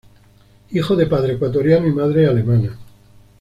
[0.71, 2.75] Hijo de padre ecuatoriano y madre alemana.